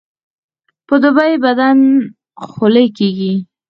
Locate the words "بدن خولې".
1.45-2.85